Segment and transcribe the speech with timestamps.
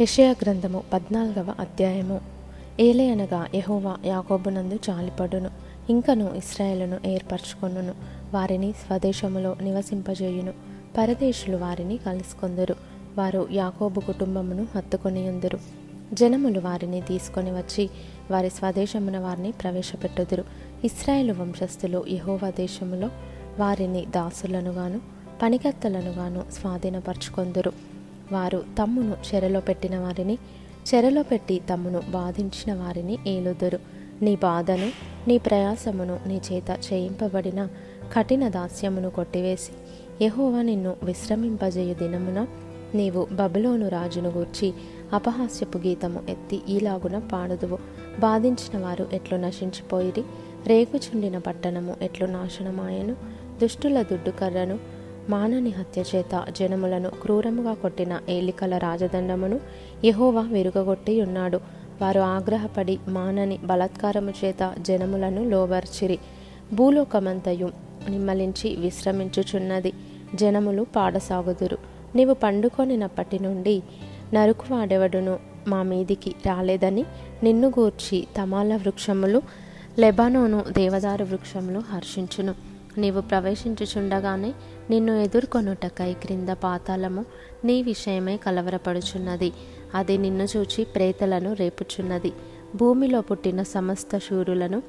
[0.00, 2.20] యెషయా గ్రంథము పద్నాలుగవ అధ్యాయము.
[2.80, 5.50] ఏలయనగా యహోవా యాకోబునందు చాలిపడును
[5.90, 7.94] ఇంకను ఇస్రాయేలును ఏర్పరచుకొనును
[8.34, 10.52] వారిని స్వదేశములో నివసింపజేయును.
[10.98, 12.74] పరదేశులు వారిని కలుసుకొందురు
[13.18, 15.58] వారు యాకోబు కుటుంబమును హత్తుకొనియుందురు.
[16.12, 17.90] జనములు వారిని తీసుకొని వచ్చి
[18.30, 20.44] వారి స్వదేశమున వారిని ప్రవేశపెట్టుదురు.
[20.84, 23.08] ఇస్రాయేలు వంశస్థులు యహోవా దేశములో
[23.58, 25.00] వారిని దాసులనుగాను
[25.42, 27.91] పనికత్తలనుగాను స్వాధీనపరచుకొందురు.
[28.32, 30.38] వారు తమ్మును చెరలో పెట్టిన వారిని
[30.94, 33.78] చెరలో పెట్టి తమ్మును బాధించిన వారిని ఏలుదురు.
[34.22, 34.90] నీ బాధను
[35.28, 37.68] నీ ప్రయాసమును నీ చేత చేయింపబడిన
[38.16, 39.72] కఠిన దాస్యమును కొట్టివేసి
[40.24, 42.46] యహోవా నిన్ను విశ్రమింపజేయు దినమున
[42.94, 44.74] నీవు బబులోను రాజును గూర్చి
[45.12, 47.78] అపహాస్యపు గీతము ఎత్తి ఈలాగున పాడుదువు.
[48.20, 50.24] బాధించిన వారు ఎట్లు నశించిపోయిరి?
[50.66, 53.16] రేగుచుండిన పట్టణము ఎట్లు నాశనమాయను?
[53.62, 54.78] దుష్టుల దుడ్డుకర్రను
[55.28, 59.60] మానని హత్య చేత జనములను క్రూరముగా కొట్టిన ఏలికల రాజదండమును
[60.04, 61.60] యహోవా విరుగగొట్టి ఉన్నాడు.
[62.02, 66.18] వారు ఆగ్రహపడి మానని బలాత్కారము చేత జనములను లోబర్చిరి.
[66.72, 67.70] భూలోకమంతయు
[68.10, 69.92] నిమ్మలించి విశ్రమించుచున్నది.
[70.34, 71.78] జనములు పాడసాగుదురు.
[72.16, 73.82] నీవు పండుకొనినప్పటి నుండి
[74.34, 77.04] నరుకువాడెవడును మా మీదికి రాలేదని
[77.42, 79.42] నిన్ను గూర్చి తమాల వృక్షములు
[79.98, 82.71] లెబానోను దేవదారు వృక్షములు హర్షించును.
[82.98, 84.54] నీవు ప్రవేశించుచుండగానే
[84.90, 87.24] నిన్ను ఎదుర్కొనుటకై క్రింద పాతాళము
[87.64, 89.52] నీ విషయమై కలవరపడుచున్నది.
[89.94, 92.32] అది నిన్ను చూచి ప్రేతలను రేపుచున్నది.
[92.76, 94.82] భూమిలో పుట్టిన సమస్త శూరులను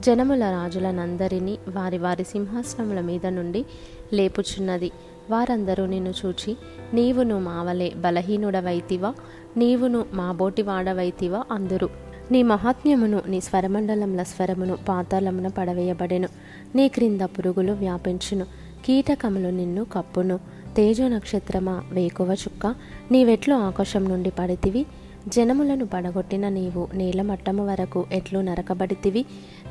[0.00, 3.64] జనముల రాజులనందరినీ వారి వారి సింహాసనముల మీద నుండి
[4.12, 4.90] లేపుచున్నది.
[5.30, 6.56] వారందరూ నిన్ను చూచి
[6.94, 9.14] నీవును మావలే బలహీనుడవైతివా?
[9.56, 11.90] నీవును మాబోటివాడవైతివా అందరూ.
[12.32, 16.28] నీ మహాత్మ్యమును నీ స్వరమండలముల స్వరమును పాతాళమున పడవేయబడెను.
[16.74, 18.44] నీ క్రింద పురుగులు వ్యాపించును.
[18.84, 20.40] కీటకములు నిన్ను కప్పును.
[20.76, 22.74] తేజో నక్షత్రమా వేకువ చుక్క.
[23.10, 24.86] నీవెట్లు ఆకాశం నుండి పడితివి.
[25.28, 29.24] జనములను పడగొట్టిన నీవు నీలమట్టము వరకు ఎట్లు నరకబడితివి.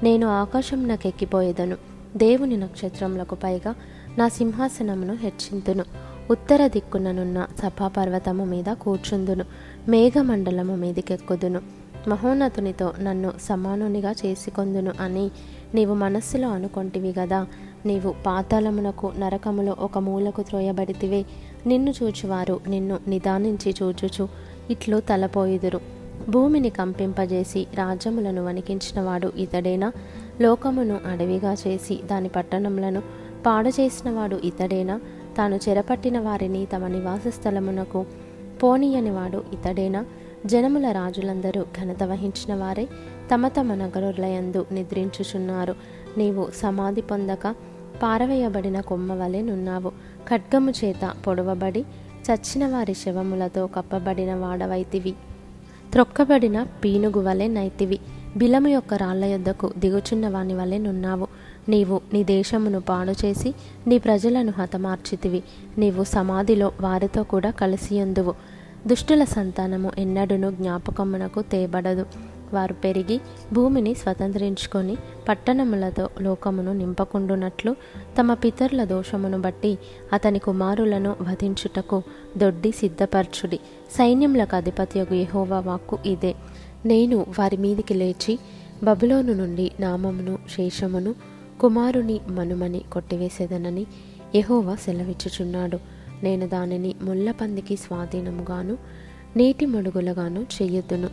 [0.04, 1.78] నేను ఆకాశం నాకెక్కిపోయేదను.
[2.18, 3.76] దేవుని నక్షత్రములకు పైగా
[4.18, 5.84] నా సింహాసనమును హెచ్చింతును.
[6.32, 9.46] ఉత్తర దిక్కుననున్న సభాపర్వతము మీద కూర్చుందును.
[9.88, 11.85] మేఘమండలము మీదికెక్కుదును.
[12.08, 15.32] మహోన్నతునితో నన్ను సమానునిగా చేసుకొందును అని
[15.76, 17.48] నీవు మనస్సులో అనుకొంటివి గదా.
[17.86, 21.26] నీవు పాతాళమునకు నరకములో ఒక మూలకు త్రోయబడితివే.
[21.68, 24.28] నిన్ను చూచువారు నిన్ను నిదానించి చూచుచు
[24.70, 25.80] ఇట్లు తలపోయిదురు.
[26.30, 29.92] భూమిని కంపింపజేసి రాజ్యములను వణికించినవాడు ఇతడేనా?
[30.42, 33.02] లోకమును అడవిగా చేసి దాని పట్టణములను
[33.46, 35.02] పాడు చేసినవాడు ఇతడేనా?
[35.38, 38.06] తాను చెరపట్టిన వారిని తమ నివాస స్థలమునకు
[38.64, 40.06] పోనీయనివాడు ఇతడేనా?
[40.46, 42.88] జనముల రాజులందరూ ఘనత వహించిన వారే
[43.34, 45.76] తమ తమ నగరులయందు నిద్రించుచున్నారు.
[46.18, 47.56] నీవు సమాధి పొందక
[48.04, 49.92] పారవేయబడిన కొమ్మ వలె నున్నావు.
[50.30, 51.86] ఖడ్గము చేత పొడవబడి
[52.32, 55.12] చచ్చిన వారి శవములతో కప్పబడిన వాడవైతివి.
[55.92, 58.00] త్రొక్కబడిన పీనుగు వలె నైతివి.
[58.38, 61.28] బిలము యొక్క రాళ్ళ యొద్దకు దిగుచున్న వాని వలె నున్నావు.
[61.70, 63.54] నీవు నీ దేశమును పాడు చేసి
[63.88, 65.44] నీ ప్రజలను హతమార్చితివి.
[65.78, 68.55] నీవు సమాధిలో వారితో కూడా కలిసియందువు.
[68.88, 72.06] దుష్టుల సంతానము ఎన్నడూను జ్ఞాపకమునకు తేబడదు.
[72.54, 73.22] వారు పెరిగి
[73.54, 74.98] భూమిని స్వతంత్రించుకొని
[75.30, 77.76] పట్టణములతో లోకమును నింపకుండునట్లు
[78.20, 79.78] తమ పితరుల దోషమును బట్టి
[80.14, 82.04] అతని కుమారులను వధించుటకు
[82.38, 83.60] దొడ్డి సిద్ధపరచుడి.
[83.92, 86.36] సైన్యములకు అధిపత్యగు యహోవా వాక్కు ఇదే.
[86.86, 88.40] నేను వారి మీదికి లేచి
[88.84, 91.16] బబులోను నుండి నామమును శేషమును
[91.62, 93.86] కుమారుని మనుమని కొట్టివేసేదనని
[94.36, 95.95] యహోవా సెలవిచ్చుచున్నాడు.
[96.24, 98.78] నేను దానిని ముళ్ళపందికి స్వాధీనముగాను
[99.38, 101.10] నీటి మడుగులగాను చెయ్యొద్దును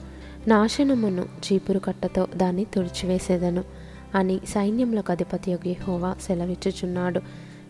[0.49, 3.65] నాశనమును చీపురు కట్టతో దాన్ని తుడిచివేసేదను
[4.15, 7.21] అని సైన్యములకు అధిపతి యెహోవా సెలవిచ్చుచున్నాడు.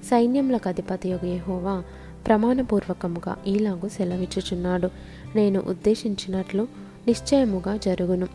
[0.05, 1.83] సైన్యములకు అధిపతి యొగేహోవా
[2.27, 4.91] ప్రమాణపూర్వకముగా ఈలాగు సెలవిచ్చుచున్నాడు.
[5.37, 6.69] నేను ఉద్దేశించినట్లు
[7.07, 8.27] నిశ్చయముగా జరుగును.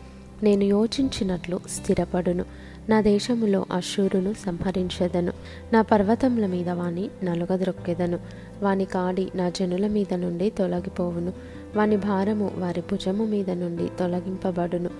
[0.42, 2.44] నేను యోచించినట్లు స్థిరపడును.
[2.88, 5.32] నా దేశములో అశూరును సంహరించెదను.
[5.72, 8.18] నా పర్వతముల మీద వాని నలుగద్రొక్కెదను
[8.62, 11.32] వాని కాడి నా జనుల మీద నుండి తొలగిపోవును.
[11.76, 14.90] వాని భారము వారి భుజము మీద నుండి తొలగింపబడును.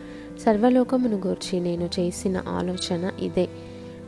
[0.40, 3.48] సర్వలోకమును గూర్చి నేను చేసిన ఆలోచన ఇదే.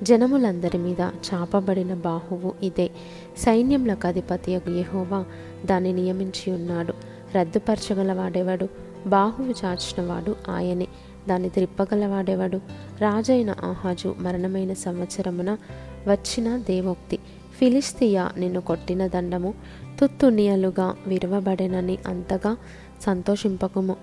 [0.02, 2.90] జనములందరి మీద చాపబడిన బాహువు ఇదే.
[3.38, 5.24] సైన్యములకు అధిపతి యహోవా
[5.64, 6.94] దాన్ని నియమించి ఉన్నాడు
[7.36, 8.89] రద్దుపరచగలవాడెవడు?
[9.06, 10.86] బాహువు చాచినవాడు ఆయనే.
[11.28, 12.56] దాన్ని త్రిప్పగలవాడేవాడు
[13.00, 15.56] రాజైన ఆహాజు మరణమైన సంవత్సరమున
[16.08, 17.18] వచ్చిన దేవోక్తి.
[17.58, 19.54] ఫిలిస్తియా నిన్ను కొట్టిన దండము
[20.00, 22.56] తుత్తునియలుగా విరవబడెనని అంతగా
[23.02, 23.96] సంతోషింపకుము.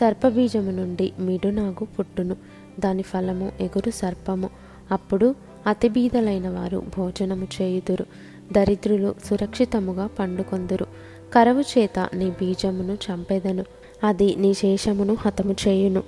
[0.00, 2.36] సర్పబీజము నుండి మిడునాగు పుట్టును.
[2.80, 4.50] దాని ఫలము ఎగురు సర్పము.
[4.92, 5.34] అప్పుడు
[5.66, 8.06] అతిబీదలైన వారు భోజనము చేయుదురు.
[8.52, 10.86] దరిద్రులు సురక్షితముగా పండుకొందురు.
[11.34, 13.64] కరవు చేత నీ బీజమును చంపెదను.
[14.04, 16.02] అది నీ శేషమును హతము చేయును.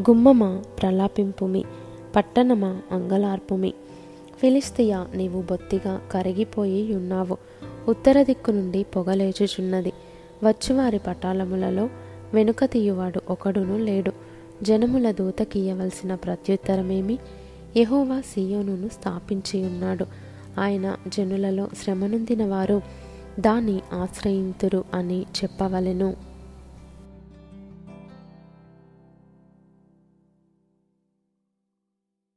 [0.00, 1.64] గుమ్మమా ప్రలాపింపుమి
[2.16, 3.74] పట్టణమా అంగలార్పుమి.
[4.40, 7.36] ఫిలిస్తియా నీవు బొత్తిగా కరిగిపోయి ఉన్నావు.
[7.88, 9.92] ఉత్తర దిక్కు నుండి పొగలేచుచున్నది
[10.44, 11.88] వచ్చువారి పటాలములలో
[12.34, 14.12] వెనుక తీయువాడు ఒకడును లేడు.
[14.62, 17.18] జనముల దూతకీయవలసిన ప్రత్యుత్తరమేమి?
[17.76, 20.06] యహోవా సియోనును స్థాపించి ఉన్నాడు.
[20.60, 22.82] ఆయన జనులలో శ్రమనుందిన వారు
[23.40, 26.33] దాన్ని ఆశ్రయింతురు అని చెప్పవలెను.